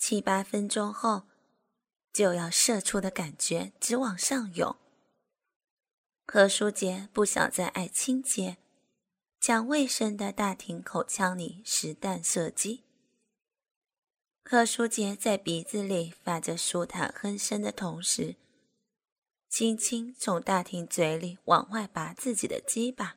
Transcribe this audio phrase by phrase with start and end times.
[0.00, 1.24] 七八分钟后，
[2.10, 4.74] 就要射出的感觉直往上涌。
[6.26, 8.56] 何书杰不想再爱清洁，
[9.38, 12.82] 将卫生的大庭口腔里实弹射击。
[14.42, 18.36] 何书杰在鼻子里发着舒坦哼声的同时，
[19.50, 23.16] 轻轻从大庭嘴里往外拔自己的鸡巴。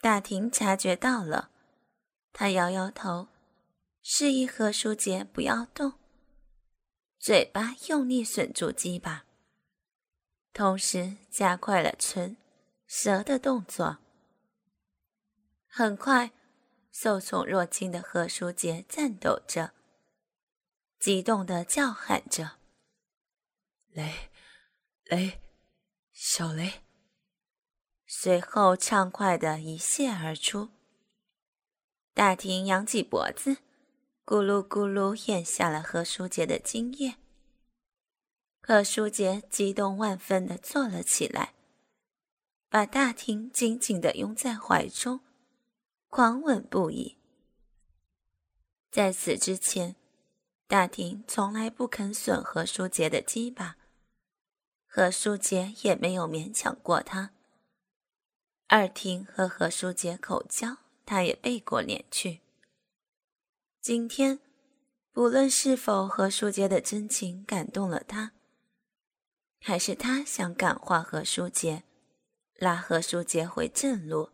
[0.00, 1.52] 大庭察觉到了，
[2.32, 3.28] 他摇摇头。
[4.02, 5.92] 示意何书杰不要动，
[7.18, 9.26] 嘴巴用力吮住鸡巴，
[10.54, 12.38] 同时加快了唇、
[12.86, 13.98] 舌的动作。
[15.66, 16.32] 很快，
[16.90, 19.74] 受宠若惊的何书杰颤抖着，
[20.98, 22.58] 激动的叫喊着
[23.92, 24.30] ：“雷，
[25.04, 25.40] 雷，
[26.12, 26.80] 小雷！”
[28.08, 30.70] 随后畅快的一泻而出。
[32.14, 33.58] 大庭扬起脖子。
[34.24, 37.16] 咕噜咕噜咽下了何书杰的精液。
[38.62, 41.54] 何书杰激动万分地坐了起来，
[42.68, 45.20] 把大庭紧紧地拥在怀中，
[46.08, 47.16] 狂吻不已。
[48.92, 49.96] 在此之前，
[50.68, 53.76] 大庭从来不肯损何书杰的鸡巴，
[54.86, 57.32] 何书杰也没有勉强过他。
[58.68, 62.40] 二庭和何书杰口交，他也背过脸去。
[63.82, 64.40] 今天，
[65.10, 68.32] 不论是否何书杰的真情感动了他，
[69.58, 71.84] 还是他想感化何书杰，
[72.56, 74.28] 拉何书杰回正路。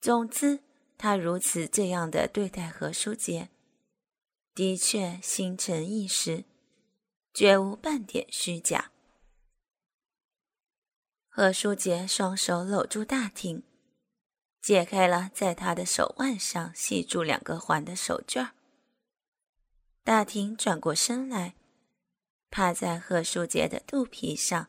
[0.00, 0.64] 总之，
[0.96, 3.50] 他如此这样的对待何书杰，
[4.52, 6.44] 的确心诚意实，
[7.32, 8.90] 绝无半点虚假。
[11.28, 13.62] 何书杰双手搂住大厅。
[14.68, 18.50] 解开了在他的手腕上系住两个环的手绢
[20.04, 21.54] 大庭转过身来，
[22.50, 24.68] 趴在贺书杰的肚皮上，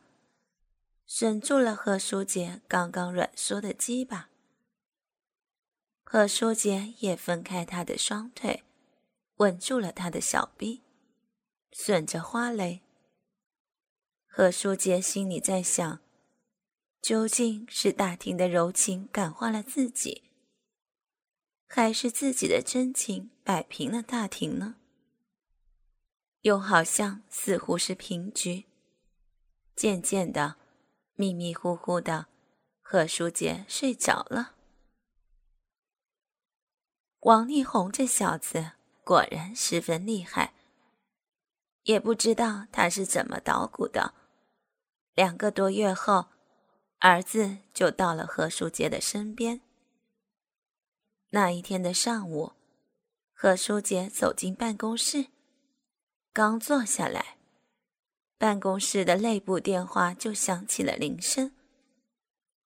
[1.06, 4.30] 吮住了贺书杰刚刚软缩的鸡巴。
[6.02, 8.64] 贺书杰也分开他的双腿，
[9.36, 10.80] 吻住了他的小臂，
[11.70, 12.80] 吮着花蕾。
[14.26, 16.00] 贺书杰心里在想。
[17.02, 20.24] 究竟是大庭的柔情感化了自己，
[21.66, 24.76] 还是自己的真情摆平了大庭呢？
[26.42, 28.66] 又好像似乎是平局。
[29.74, 30.56] 渐渐的，
[31.14, 32.26] 迷迷糊糊的，
[32.82, 34.54] 贺书杰睡着了。
[37.20, 38.72] 王力宏这小子
[39.04, 40.52] 果然十分厉害，
[41.84, 44.14] 也不知道他是怎么捣鼓的。
[45.14, 46.26] 两个多月后。
[47.00, 49.62] 儿子就到了何书杰的身边。
[51.30, 52.52] 那一天的上午，
[53.32, 55.28] 何书杰走进办公室，
[56.34, 57.38] 刚坐下来，
[58.36, 61.52] 办公室的内部电话就响起了铃声。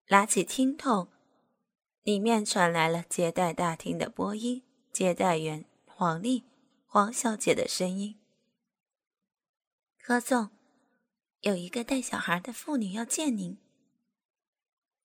[0.08, 1.06] 拿起听筒，
[2.02, 6.42] 里面传来了接待大厅的播音，接待员黄丽
[6.86, 8.18] 黄小姐的声音
[10.02, 10.50] ：“何总，
[11.42, 13.56] 有一个带小孩的妇女要见您。”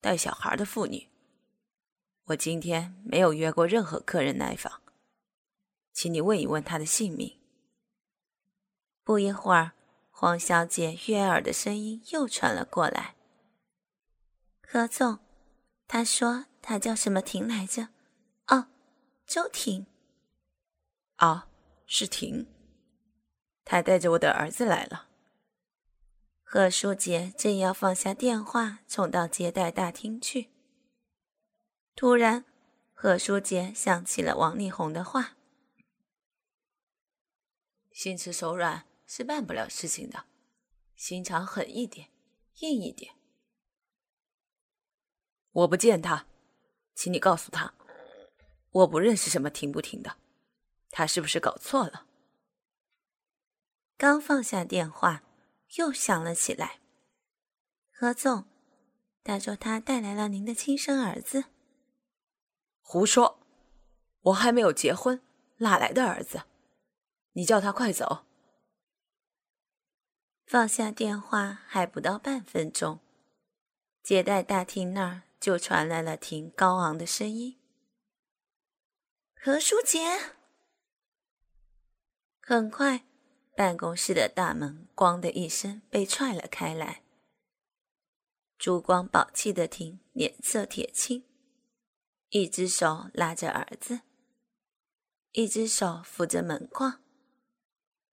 [0.00, 1.08] 带小孩的妇女，
[2.24, 4.80] 我今天没有约过任何客人来访，
[5.92, 7.38] 请你问一问她的姓名。
[9.04, 9.72] 不一会儿，
[10.10, 13.14] 黄小姐悦耳的声音又传了过来
[14.66, 15.18] ：“何总，
[15.86, 17.88] 他说他叫什么婷来着？
[18.46, 18.68] 哦，
[19.26, 19.86] 周婷。
[21.18, 21.48] 哦，
[21.84, 22.46] 是婷。
[23.64, 25.08] 他带着我的儿子来了。”
[26.52, 30.50] 贺书杰正要放下电话，冲到接待大厅去，
[31.94, 32.44] 突然，
[32.92, 35.36] 贺书杰想起了王力宏的话
[37.94, 40.24] ：“心慈手软是办不了事情的，
[40.96, 42.08] 心肠狠一点，
[42.58, 43.14] 硬一点。”
[45.52, 46.26] 我不见他，
[46.96, 47.74] 请你告诉他，
[48.72, 50.16] 我不认识什么停不停的，
[50.90, 52.08] 他是不是搞错了？
[53.96, 55.22] 刚放下电话。
[55.76, 56.80] 又响了起来。
[57.92, 58.46] 何总，
[59.22, 61.44] 他说他带来了您的亲生儿子。
[62.80, 63.40] 胡说，
[64.22, 65.22] 我还没有结婚，
[65.58, 66.44] 哪来的儿子？
[67.32, 68.26] 你叫他快走。
[70.46, 72.98] 放下电话还不到半分钟，
[74.02, 77.60] 接待大厅那儿就传来了挺高昂的声音
[79.40, 80.34] ：“何书杰。”
[82.42, 83.09] 很快。
[83.54, 87.02] 办公室的大门“咣”的一声被踹了开来。
[88.58, 91.24] 珠光宝气的婷脸色铁青，
[92.28, 94.00] 一只手拉着儿子，
[95.32, 97.02] 一只手扶着门框，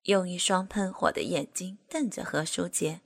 [0.04, 3.02] 用一双喷火的眼睛瞪着何书杰。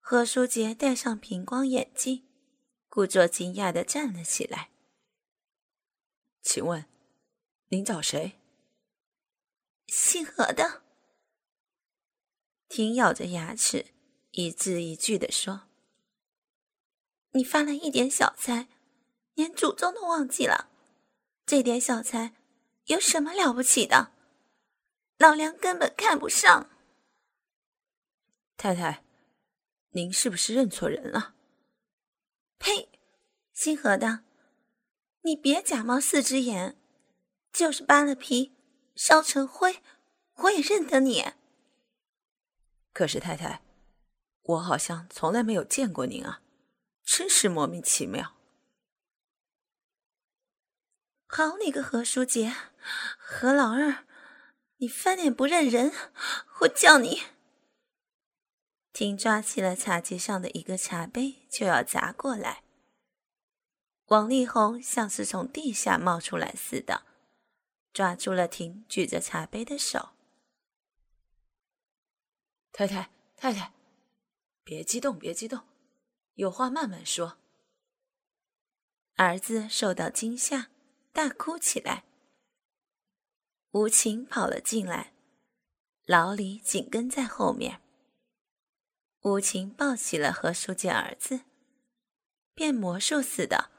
[0.00, 2.26] 何书杰戴上平光眼镜，
[2.88, 4.70] 故作惊讶的站了起来。
[6.40, 6.86] 请问，
[7.68, 8.38] 您找谁？
[9.88, 10.82] 姓何的。
[12.68, 13.86] 婷咬着牙齿，
[14.32, 15.62] 一字一句的说
[17.32, 18.68] ：“你发了一点小财，
[19.34, 20.70] 连祖宗都忘记了。
[21.46, 22.34] 这点小财
[22.84, 24.12] 有什么了不起的？
[25.16, 26.70] 老娘根本看不上。”
[28.56, 29.02] 太太。
[29.92, 31.34] 您是不是认错人了？
[32.58, 32.90] 呸！
[33.54, 34.22] 姓何的，
[35.22, 36.76] 你别假冒四只眼，
[37.50, 38.54] 就是扒了皮
[38.98, 39.80] 烧成灰，
[40.34, 41.24] 我也认得你。
[42.92, 43.62] 可是太太，
[44.42, 46.42] 我好像从来没有见过您啊，
[47.04, 48.34] 真是莫名其妙。
[51.28, 52.52] 好你个何书杰，
[53.16, 54.04] 何老二，
[54.78, 55.92] 你翻脸不认人，
[56.62, 57.22] 我叫你！
[58.92, 62.64] 婷抓起了茶几上的一个茶杯，就要砸过来。
[64.06, 67.04] 王力宏像是从地下冒出来似的，
[67.92, 70.10] 抓住了婷举着茶杯的手。
[72.72, 73.72] 太太，太太，
[74.62, 75.66] 别激动，别激动，
[76.34, 77.38] 有话慢慢说。
[79.16, 80.70] 儿子受到惊吓，
[81.12, 82.04] 大哭起来。
[83.72, 85.12] 无情跑了进来，
[86.04, 87.82] 老李紧跟在后面。
[89.22, 91.40] 无情抱起了何书记儿子，
[92.54, 93.70] 变魔术似的，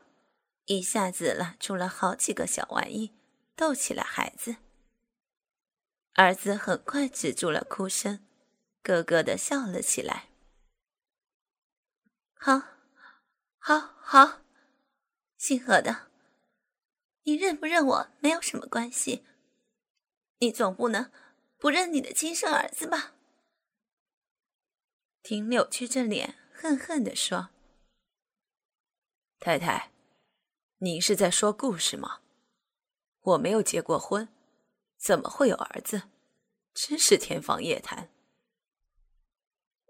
[0.66, 3.14] 一下子拉出了好几个小玩意，
[3.60, 4.56] 逗起了孩子。
[6.14, 8.26] 儿子很快止住了哭声，
[8.82, 10.30] 咯咯的笑了起来。
[12.36, 12.62] 好，
[13.58, 14.40] 好，好，
[15.38, 16.10] 姓何的，
[17.24, 19.26] 你认不认我没有什么关系，
[20.38, 21.12] 你总不能
[21.58, 23.14] 不认你的亲生儿子吧？
[25.22, 27.50] 婷扭曲着脸，恨恨地说
[29.38, 29.92] ：“太太，
[30.78, 32.22] 您是在说故事吗？
[33.22, 34.28] 我没有结过婚，
[34.98, 36.04] 怎么会有儿子？
[36.74, 38.10] 真是天方夜谭。”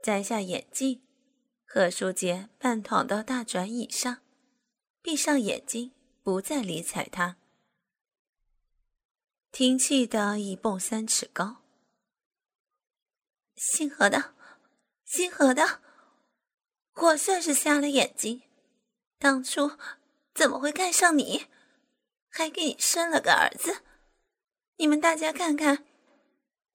[0.01, 1.01] 摘下眼镜，
[1.65, 4.21] 何书杰半躺到大转椅上，
[5.01, 5.91] 闭上眼睛，
[6.23, 7.37] 不再理睬他。
[9.51, 11.57] 听气的一蹦三尺高，
[13.55, 14.35] 姓何的。
[15.03, 15.81] 姓何的，
[16.93, 18.43] 我算是瞎了眼睛，
[19.17, 19.71] 当初
[20.35, 21.47] 怎么会看上你，
[22.29, 23.83] 还给你生了个儿子？
[24.77, 25.85] 你们大家看看，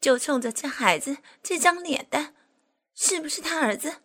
[0.01, 2.35] 就冲着这孩子这张脸蛋，
[2.95, 4.03] 是不是他儿子？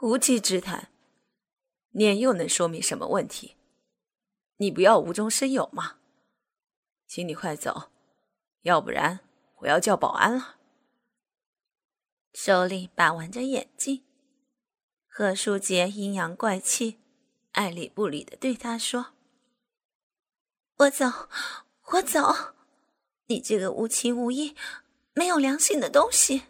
[0.00, 0.90] 无稽之谈，
[1.90, 3.56] 脸又能说明什么问题？
[4.56, 5.98] 你不要无中生有嘛！
[7.06, 7.92] 请你快走，
[8.62, 9.20] 要不然
[9.60, 10.56] 我要叫保安了。
[12.32, 14.04] 手里把玩着眼镜，
[15.06, 17.00] 何书杰阴阳怪气、
[17.52, 19.14] 爱理不理的对他说
[20.78, 21.06] ：“我走，
[21.84, 22.54] 我走，
[23.26, 24.54] 你这个无情无义、
[25.14, 26.42] 没有良心的东西！”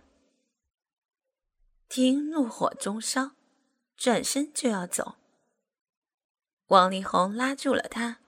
[1.88, 3.30] 听怒火中烧，
[3.96, 5.16] 转身就要走。
[6.66, 8.18] 王力宏拉住了他：“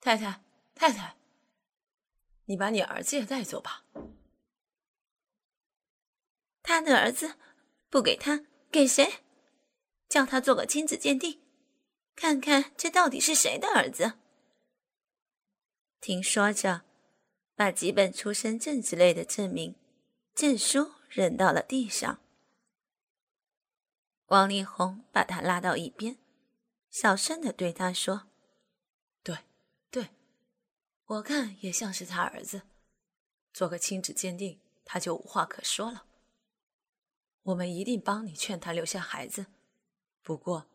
[0.00, 0.42] 太太，
[0.74, 1.16] 太太，
[2.46, 3.84] 你把你儿子也带走吧。”
[6.64, 7.36] 他的儿子
[7.88, 9.22] 不给他，给谁？
[10.08, 11.40] 叫他做个亲子鉴定，
[12.16, 14.18] 看看这到底是谁的儿子。
[16.00, 16.82] 听说着，
[17.54, 19.74] 把几本出生证之类的证明、
[20.34, 22.20] 证书扔到了地上。
[24.26, 26.18] 王力宏把他拉到一边，
[26.90, 28.28] 小声的对他说
[29.24, 29.38] ：“对，
[29.90, 30.10] 对，
[31.06, 32.62] 我看也像是他儿子。
[33.52, 36.04] 做个亲子鉴定，他就无话可说了。”
[37.42, 39.46] 我们一定帮你劝他留下孩子，
[40.22, 40.68] 不过，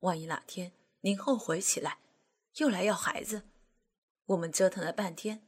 [0.00, 1.98] 万一哪天您后悔起来，
[2.56, 3.44] 又来要孩子，
[4.28, 5.46] 我们折腾了半天，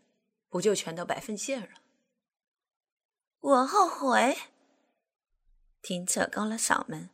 [0.49, 1.81] 不就全都白费劲了？
[3.39, 4.37] 我后悔？
[5.81, 7.09] 婷扯高了嗓门，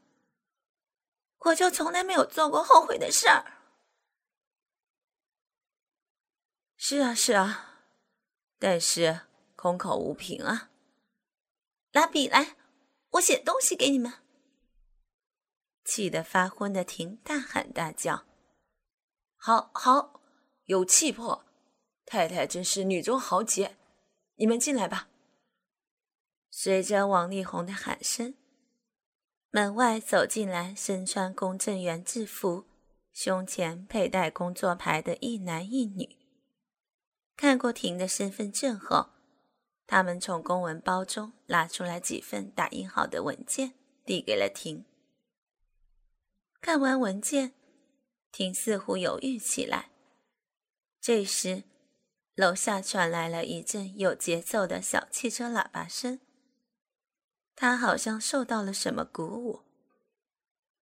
[1.39, 3.53] 我就从来没有做过后悔的事儿。
[6.77, 7.85] 是啊，是啊，
[8.59, 9.23] 但是
[9.55, 10.71] 空口无凭啊！
[11.93, 12.57] 拿笔来。
[13.11, 14.13] 我写东西给你们！
[15.85, 18.27] 气得发昏的婷大喊大叫
[19.39, 20.21] ：“好好，
[20.65, 21.46] 有气魄！
[22.07, 23.77] 太太真是女中豪杰！
[24.37, 25.11] 你们进来吧。”
[26.49, 28.35] 随着王力宏的喊声，
[29.51, 32.65] 门外走进来身穿公证员制服、
[33.13, 36.17] 胸前佩戴工作牌的一男一女。
[37.37, 39.11] 看过婷的身份证后，
[39.87, 44.87] 他们从公文包中拿出来几份打印好的文件，递给了婷。
[46.63, 47.53] 看完文件，
[48.33, 49.91] 婷似乎犹豫起来。
[51.01, 51.65] 这时，
[52.37, 56.21] 楼下传来了一阵有节奏的小汽车喇叭声。
[57.55, 59.63] 他好像受到了什么鼓舞，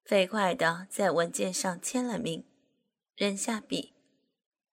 [0.04, 2.44] 飞快地在文件上签了名，
[3.14, 3.94] 扔下笔，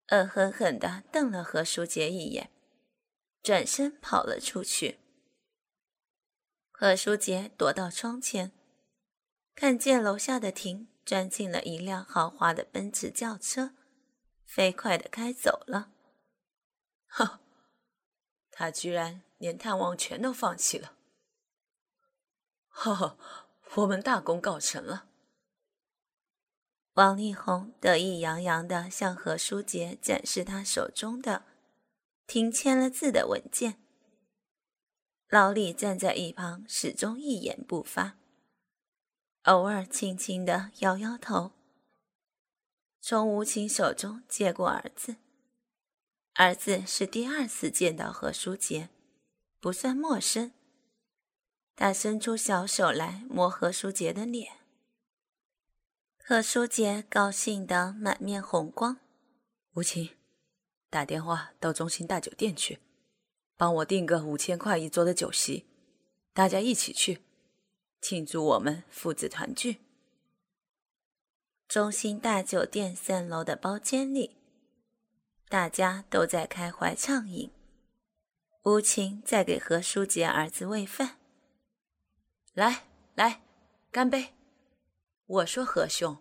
[0.10, 2.50] 恶狠狠地瞪了何书杰一眼，
[3.44, 4.98] 转身跑了出去。
[6.72, 8.52] 何书杰躲到窗前，
[9.54, 13.76] 看见楼下的亭钻进了一辆豪华的奔驰轿车。
[14.44, 15.92] 飞快的开走了。
[17.14, 17.40] 哼，
[18.50, 20.94] 他居然连探望全都放弃了。
[22.70, 23.18] 哈哈，
[23.76, 25.08] 我们大功告成了。
[26.94, 31.44] 王力宏得意洋洋地向何书杰展示他手中的
[32.26, 33.78] 停签了字的文件。
[35.28, 38.18] 老李站在一旁，始终一言不发，
[39.44, 41.52] 偶尔轻轻的摇摇头。
[43.02, 45.18] 从吴晴手中接过儿子，
[46.36, 48.90] 儿子是第二次见到何书杰，
[49.60, 50.54] 不算陌生。
[51.76, 54.60] 他伸出小手来摸何书杰的脸，
[56.18, 58.98] 何书杰高兴得满面红光。
[59.74, 60.12] 吴晴，
[60.90, 62.80] 打电话到中心大酒店去，
[63.58, 65.66] 帮我订个五千块一桌的酒席，
[66.34, 67.22] 大家一起去
[68.00, 69.78] 庆祝我们父子团聚。
[71.68, 74.38] 中心大酒店三楼的包间里，
[75.52, 77.52] 大家都在开怀畅饮。
[78.64, 81.18] 吴晴在给何书杰儿子喂饭。
[82.54, 83.42] 来来，
[83.92, 84.34] 干杯！
[85.26, 86.20] 我说何兄，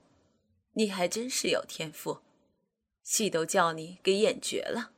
[0.72, 2.22] 你还真是有天赋，
[3.04, 4.90] 戏都叫你给演绝了。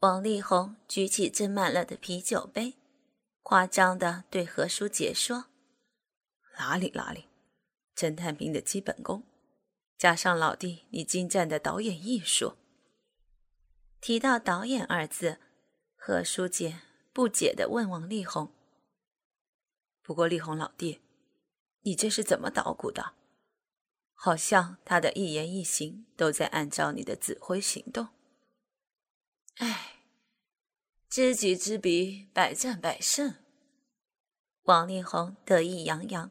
[0.00, 2.74] 王力宏举起斟满了的啤酒杯，
[3.44, 5.44] 夸张的对何书杰说
[6.58, 7.26] ：“哪里哪里。”
[7.94, 9.22] 侦探兵的基本功，
[9.96, 12.56] 加上老弟你精湛的导演艺术。
[14.04, 15.38] 提到“导演”二字，
[15.96, 16.82] 何书杰
[17.14, 18.52] 不解地问王力宏
[20.04, 21.00] ：“不过力宏老弟，
[21.80, 23.14] 你这是怎么捣鼓的？
[24.12, 28.08] 好像他的一言一行都在按照你的指挥行动。”
[29.56, 30.02] 哎，
[31.08, 33.36] 知己知彼，百战百胜。
[34.64, 36.30] 王力宏得意洋洋。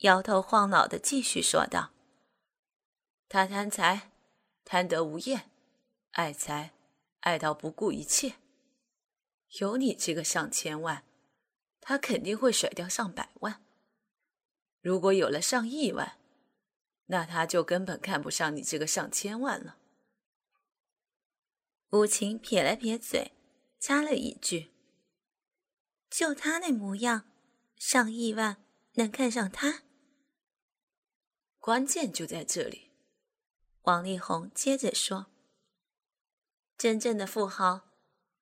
[0.00, 1.92] 摇头晃脑的继续说道
[3.30, 4.12] ：“他贪财，
[4.62, 5.48] 贪得无厌；
[6.10, 6.74] 爱财，
[7.22, 8.36] 爱到不顾一切。
[9.58, 11.04] 有你这个上千万，
[11.80, 13.62] 他肯定会甩掉上百万。
[14.80, 16.18] 如果有了上亿万，
[17.06, 19.78] 那他就根本看不上你这个上千万了。”
[21.92, 23.32] 吴晴撇了撇嘴，
[23.78, 24.70] 插了一句
[26.08, 27.28] ：“就他那模样，
[27.76, 28.64] 上亿万
[28.94, 29.82] 能看上他？”
[31.60, 32.90] 关键就在这里，
[33.82, 35.26] 王力宏接着说
[36.82, 37.82] ：“真正的富豪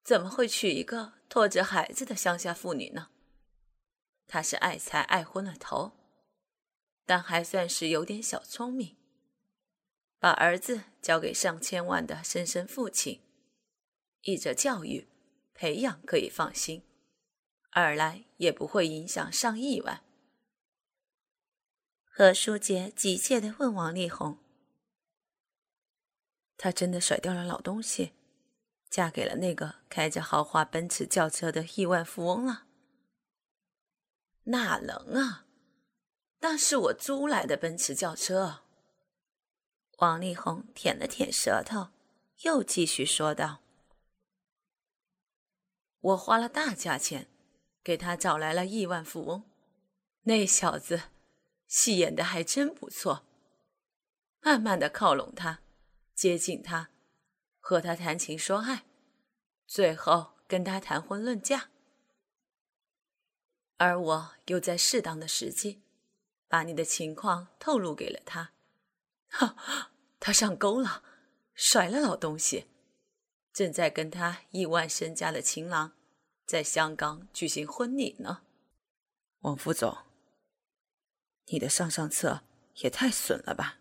[0.03, 3.11] 怎么会娶一个拖着孩子的乡下妇女呢？
[4.27, 5.93] 他是爱财爱昏了头，
[7.05, 8.97] 但还算是有点小聪明，
[10.19, 13.21] 把儿子交给上千万的生身父亲，
[14.23, 15.07] 一者教育
[15.53, 16.83] 培养可以放心，
[17.73, 20.03] 二来也不会影响上亿万。”
[22.09, 24.39] 何书杰急切地问王力宏
[26.57, 28.15] ：“他真的甩掉了老东西，
[28.91, 32.67] 嫁给了那个开着豪华奔驰轿车的亿万富翁了
[34.45, 35.47] ？”“哪能啊？
[36.41, 38.63] 那是我租来的奔驰轿车。”
[39.99, 41.89] 王力宏舔了舔舌头，
[42.43, 43.61] 又继续说道
[46.01, 47.29] ：“我花了大价钱，
[47.83, 49.45] 给他找来了亿万富翁，
[50.23, 51.03] 那小子……”
[51.71, 53.25] 戏演的还真不错，
[54.41, 55.61] 慢慢的靠拢他，
[56.17, 56.91] 接近他，
[57.61, 58.85] 和他谈情说爱，
[59.67, 61.69] 最后跟他谈婚论嫁。
[63.77, 65.81] 而我又在适当的时机，
[66.49, 68.53] 把你的情况透露给了他。
[69.29, 71.03] 哈，他上钩了，
[71.55, 72.67] 甩了老东西，
[73.53, 75.93] 正在跟他亿万身家的情郎，
[76.45, 78.43] 在香港举行婚礼呢。
[79.41, 79.97] 王副总。
[81.47, 82.45] 你的上上策
[82.77, 83.80] 也太损了吧！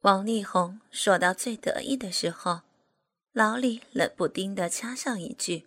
[0.00, 2.62] 王力宏说到最得意的时候，
[3.32, 5.66] 老李冷不丁的插上一句，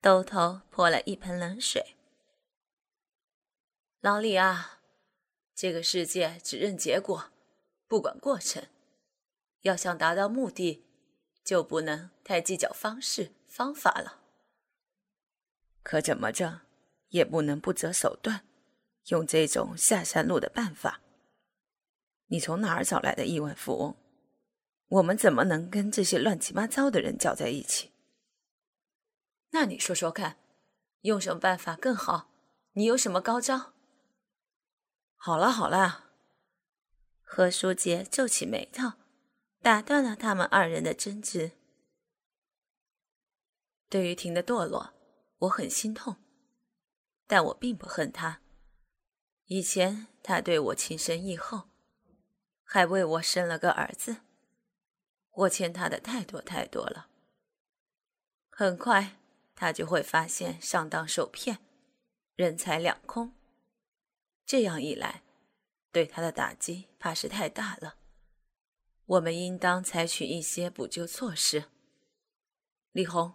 [0.00, 1.96] 兜头泼了一盆冷水。
[4.00, 4.78] 老李啊，
[5.56, 7.32] 这个世界只认结果，
[7.88, 8.64] 不管过程。
[9.62, 10.84] 要想达到目的，
[11.42, 14.20] 就不能太计较方式方法了。
[15.82, 16.60] 可怎么着，
[17.08, 18.46] 也不能不择手段，
[19.08, 21.00] 用这种下山路的办法。
[22.28, 23.96] 你从哪儿找来的亿万富翁？
[24.88, 27.92] 我们怎么能跟这些乱七八糟的人搅在一起？
[29.50, 30.38] 那你说说看，
[31.02, 32.30] 用什么办法更好？
[32.72, 33.72] 你有什么高招？
[35.16, 36.10] 好了好了，
[37.22, 38.92] 何书杰皱起眉头，
[39.60, 41.52] 打断了他们二人的争执。
[43.88, 44.92] 对于婷的堕落，
[45.38, 46.16] 我很心痛，
[47.26, 48.42] 但我并不恨他。
[49.46, 51.68] 以前他对我情深意厚，
[52.70, 54.18] 还为我生了个儿子，
[55.30, 57.08] 我欠他的太多太多了。
[58.50, 59.16] 很快，
[59.56, 61.60] 他就会发现上当受骗，
[62.34, 63.32] 人财两空。
[64.44, 65.22] 这样一来，
[65.90, 67.96] 对他的打击怕是太大了。
[69.06, 71.70] 我们应当采取一些补救措施。
[72.92, 73.32] 李红，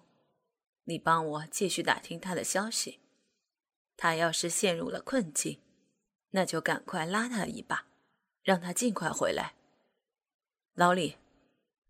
[0.84, 3.00] 你帮我继续打听他的消息。
[3.98, 5.60] 他要是陷入了困境，
[6.30, 7.88] 那就赶快拉他一把，
[8.44, 9.56] 让他尽快回来。
[10.74, 11.18] 老李，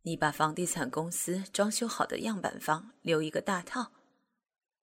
[0.03, 3.91] 你把房地产公司装修好的样板房留一个大套，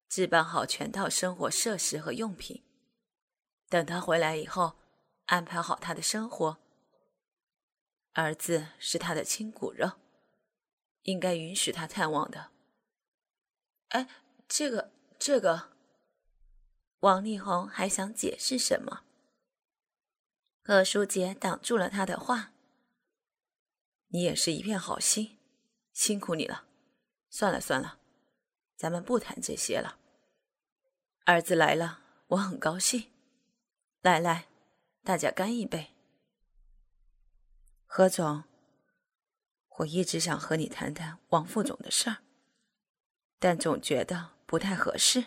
[0.08, 2.62] 置办好全套生活设施和用品。
[3.68, 4.76] 等他回来以后，
[5.26, 6.58] 安排好他的生活。
[8.14, 9.92] 儿子是他的亲骨肉，
[11.02, 12.50] 应该允许他探望的。
[13.90, 14.08] 哎，
[14.48, 15.70] 这个，这个，
[17.00, 19.04] 王力宏还想解释什么？
[20.70, 22.52] 贺书杰挡住了他的话。
[24.10, 25.36] 你也是一片好心，
[25.92, 26.64] 辛苦你了。
[27.28, 27.98] 算了算了，
[28.76, 29.98] 咱们不谈这些了。
[31.24, 33.10] 儿子来了，我很高兴。
[34.02, 34.46] 来来，
[35.02, 35.90] 大家干一杯。
[37.84, 38.44] 何总，
[39.78, 42.18] 我一直想和你谈谈王副总的事儿，
[43.40, 45.24] 但总觉得不太合适。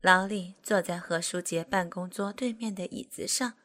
[0.00, 3.58] 老李坐在何书杰办公桌对面的椅子上，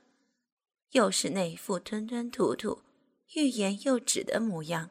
[0.91, 2.81] 又是那副吞吞吐吐、
[3.35, 4.89] 欲言又止的模样。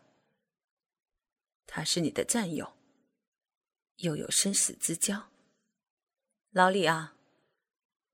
[1.66, 2.72] 他是你的战友，
[3.96, 5.28] 又有生死之交，
[6.50, 7.14] 老李啊。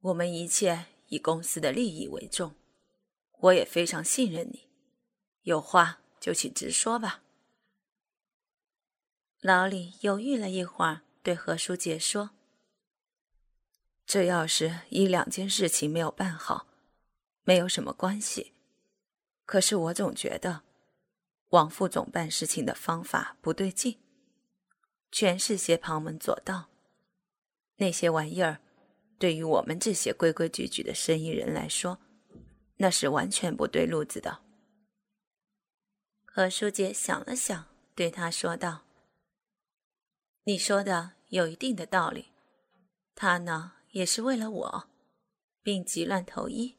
[0.00, 2.54] 我们一切以公司的利益为重，
[3.40, 4.66] 我也非常信任你，
[5.42, 7.22] 有话就请直说吧。
[9.40, 12.30] 老李犹豫了一会儿，对何书杰说
[14.04, 16.66] ：“这要是一两件事情没有办好，
[17.44, 18.52] 没有什么关系。
[19.46, 20.62] 可是我总觉得
[21.50, 24.00] 王副总办事情的方法不对劲，
[25.12, 26.70] 全是些旁门左道，
[27.76, 28.60] 那些玩意儿。”
[29.16, 31.98] 对于我们这些规规矩矩的生意人来说，
[32.78, 34.42] 那是完全不对路子的。
[36.24, 38.82] 何书杰想了想，对他说道
[40.44, 42.32] ：“你说的有一定的道理。
[43.14, 44.88] 他呢，也是为了我，
[45.62, 46.76] 病急乱投医。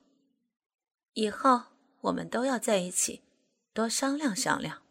[1.15, 1.63] 以后
[2.01, 3.21] 我们都要在一起，
[3.73, 4.83] 多商量商量。”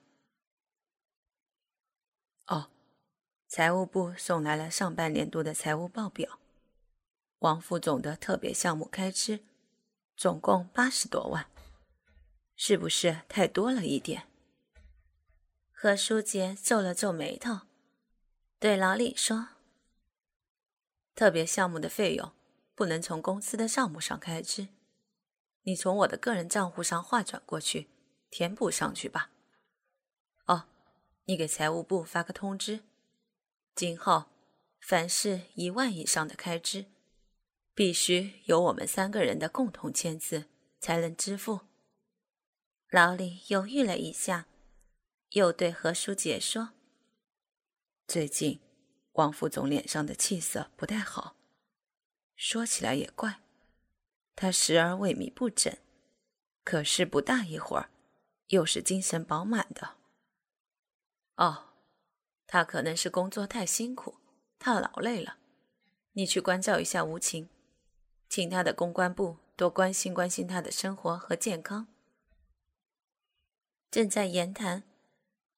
[2.48, 2.70] 哦，
[3.46, 6.38] 财务部送来了上半年度的财务报表。
[7.40, 9.44] 王副总的特别项目开支
[10.16, 11.46] 总共八十多万，
[12.56, 14.26] 是不是太多了一点？
[15.70, 17.60] 何书杰皱了皱眉头，
[18.58, 19.48] 对老李说
[21.14, 22.32] ：“特别项目的费用
[22.74, 24.68] 不能从公司的账目上开支，
[25.64, 27.88] 你从我的个人账户上划转过去，
[28.31, 29.31] 填补上去吧。
[30.46, 30.68] 哦，
[31.24, 32.81] 你给财务部发个通知，
[33.74, 34.27] 今后
[34.81, 36.87] 凡是一万以上的开支。”
[37.77, 40.44] 必须有我们三个人的共同签字
[40.79, 41.62] 才能支付。
[42.88, 44.46] 老李犹豫了一下，
[45.31, 46.70] 又对何书杰说
[48.07, 48.61] ：“最近
[49.14, 51.35] 王副总脸上的气色不太好，
[52.37, 53.40] 说起来也怪，
[54.37, 55.79] 他时而萎靡不振，
[56.64, 57.90] 可是不大一会儿
[58.49, 59.97] 又是精神饱满的。
[61.37, 61.70] 哦，
[62.47, 64.16] 他可能是工作太辛苦，
[64.59, 65.38] 太劳累了。
[66.12, 67.49] 你去关照一下吴晴。”
[68.27, 71.87] 请他的公关部多关心关心他的生活和健康。
[73.92, 74.83] 正在言谈，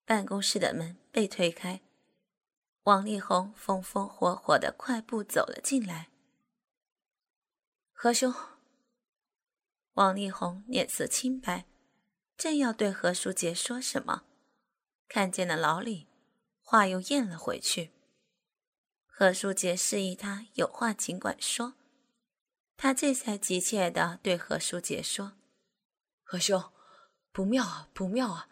[0.05, 1.81] 办公室的门被推开，
[2.83, 6.11] 王力宏风风火火的快步走了进来。
[7.93, 8.35] 何兄，
[9.97, 11.67] 王力宏脸色清白，
[12.37, 14.25] 正要对何书杰说什么，
[15.09, 16.07] 看见了老李，
[16.61, 17.93] 话又咽了回去。
[19.07, 21.77] 何书杰示意他有话尽管说。
[22.77, 25.33] 他这才急切地对何书杰说
[26.23, 26.63] ：“何兄，
[27.33, 28.51] 不妙啊，不妙啊！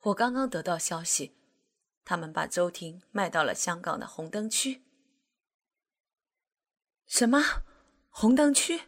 [0.00, 1.36] 我刚刚得到消息，
[2.04, 4.82] 他们把周婷卖到了香港的红灯区。”
[7.06, 7.62] 什么？
[8.08, 8.87] 红灯区？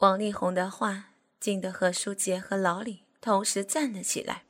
[0.00, 4.46] 王力宏的话惊得何书杰和老李同时站了起来。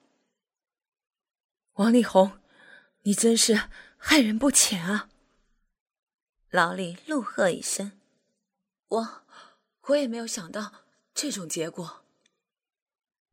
[1.73, 2.39] 王力宏，
[3.03, 5.09] 你真是害人不浅啊！
[6.51, 7.99] 老李怒喝一声
[8.87, 9.23] ：“我，
[9.89, 12.05] 我也没有想到这种结果。”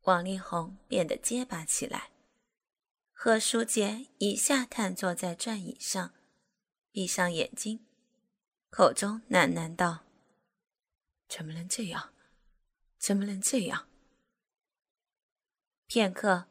[0.02, 2.10] 王力宏变得结巴起来。
[3.12, 6.12] 何书杰一下瘫坐在转椅上，
[6.90, 7.86] 闭上眼睛。
[8.70, 10.00] 口中喃喃道
[11.28, 12.14] ：“怎么能这样？
[12.98, 13.88] 怎么能这样？”
[15.86, 16.46] 片刻，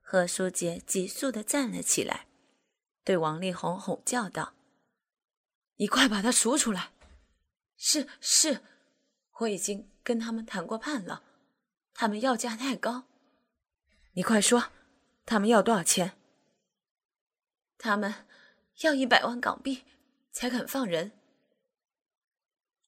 [0.00, 2.26] 何书杰急速的站了起来，
[3.04, 4.54] 对王力宏吼叫道
[5.76, 6.92] ：“你快把他赎出来
[7.76, 8.62] ！”“是是，
[9.40, 11.22] 我已经跟他们谈过判了，
[11.94, 13.04] 他们要价太高。
[14.14, 14.70] ”“你快说，
[15.24, 16.18] 他们要多少钱
[17.78, 18.26] ？”“他们
[18.80, 19.84] 要一百万港币
[20.32, 21.12] 才肯放人。”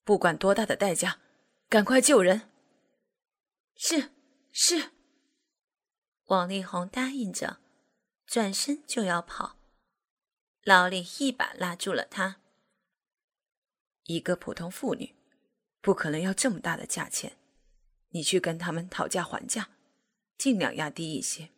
[0.03, 1.21] 不管多大的代价，
[1.73, 2.51] 赶快救人！
[3.75, 4.11] 是
[4.51, 4.91] 是，
[6.25, 7.57] 王力宏答应着，
[8.27, 9.57] 转身就要跑。
[10.61, 12.39] 老李一把拉住了他。
[14.03, 15.15] 一个普通妇女，
[15.81, 17.37] 不可能要这么大的价钱。
[18.09, 19.71] 你去跟他们讨价还价，
[20.37, 21.49] 尽量压低一些。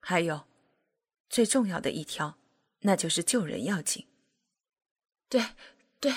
[0.00, 0.48] 还有，
[1.28, 2.36] 最重要的一条，
[2.80, 4.08] 那就是救人要紧。
[5.28, 5.50] 对
[6.00, 6.12] 对。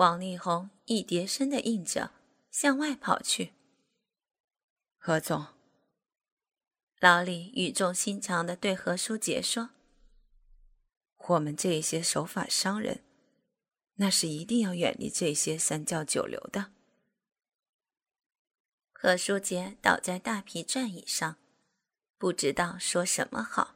[0.00, 2.12] 王力宏一叠声的应着，
[2.50, 3.52] 向外跑去。
[4.96, 5.48] 何总，
[7.00, 9.68] 老李语重心长的对何书杰说
[11.28, 13.04] ：“我们这些守法商人，
[13.96, 16.72] 那是一定要远离这些三教九流的。”
[18.92, 21.36] 何书杰倒在大皮转椅上，
[22.16, 23.74] 不知道说什么好。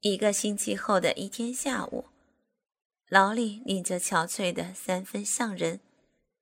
[0.00, 2.10] 一个星期后的一天下午。
[3.08, 5.80] 老李领着憔悴的三分像人、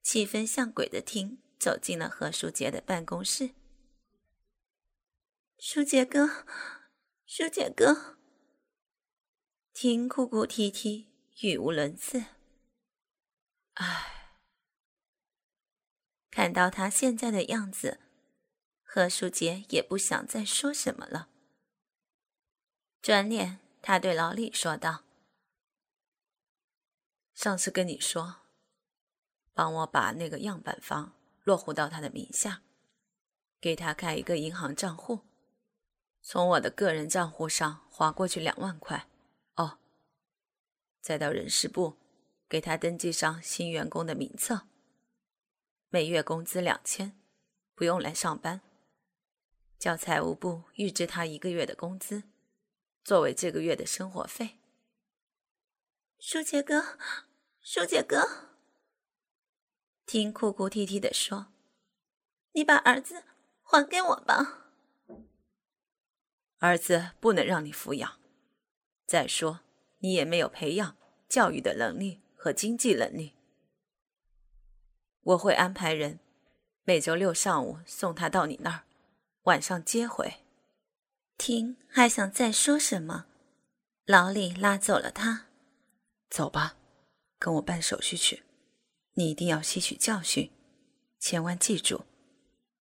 [0.02, 3.54] 七分像鬼的听走进了何书杰的办公室。
[5.58, 6.44] 书杰哥，
[7.24, 8.18] 书杰哥，
[9.72, 11.06] 听哭哭啼啼，
[11.40, 12.24] 语无伦次。
[13.74, 14.40] 唉，
[16.32, 18.00] 看到他现在的样子，
[18.82, 21.28] 何书杰也不想再说什么了。
[23.00, 25.05] 转脸，他对老李说道。
[27.36, 28.36] 上次跟你说，
[29.52, 31.12] 帮我把那个样板房
[31.44, 32.62] 落户到他的名下，
[33.60, 35.20] 给他开一个银行账户，
[36.22, 39.10] 从我的个人账户上划过去两万块。
[39.56, 39.78] 哦，
[41.02, 41.98] 再到人事部
[42.48, 44.66] 给他登记上新员工的名册，
[45.90, 47.20] 每月工资两千，
[47.74, 48.62] 不用来上班，
[49.78, 52.22] 叫财务部预支他一个月的工资，
[53.04, 54.58] 作为这个月的生活费。
[56.18, 56.98] 舒杰哥，
[57.68, 58.24] 舒姐哥，
[60.06, 61.48] 听哭哭啼啼的说
[62.54, 63.24] ：“你把儿子
[63.60, 64.70] 还给我吧。”
[66.62, 68.20] 儿子不能让你抚养，
[69.04, 69.62] 再说
[69.98, 70.96] 你也没有培养
[71.28, 73.34] 教育的能力和经济能力。
[75.22, 76.20] 我会安排人
[76.84, 78.84] 每周六上午送他到你那儿，
[79.42, 80.34] 晚上接回。
[81.36, 83.26] 听还想再说什么，
[84.04, 85.46] 老李拉走了他。
[86.30, 86.76] 走吧，
[87.46, 88.42] 跟我办手续去。
[89.14, 90.50] 你一定要吸取教训，
[91.20, 92.02] 千万记住，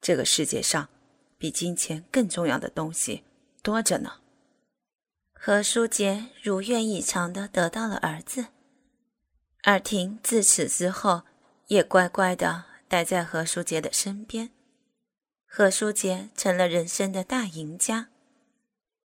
[0.02, 0.90] 这个世界上
[1.38, 3.24] 比金钱更重要的东西
[3.62, 4.22] 多着呢。
[5.34, 8.48] 何书杰如愿以偿的得到了儿子，
[9.66, 11.22] 尔婷自此之后
[11.68, 14.50] 也乖乖的待在何书杰的身边。
[15.46, 18.10] 何书杰成了人生的大赢家。